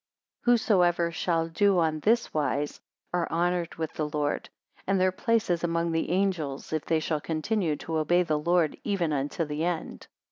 232 0.45 0.51
Whosoever 0.53 1.11
shall 1.11 1.47
do 1.47 1.77
on 1.77 1.99
this 1.99 2.33
wise, 2.33 2.81
are 3.13 3.29
honoured 3.29 3.75
with 3.75 3.93
the 3.93 4.09
Lord; 4.09 4.49
and 4.87 4.99
their 4.99 5.11
place 5.11 5.47
is 5.51 5.63
among 5.63 5.91
the 5.91 6.09
angels, 6.09 6.73
if 6.73 6.83
they 6.85 6.99
shall 6.99 7.21
continue 7.21 7.75
to 7.75 7.97
obey 7.99 8.23
the 8.23 8.39
Lord 8.39 8.77
even 8.83 9.13
unto 9.13 9.45
the 9.45 9.63
end. 9.63 10.07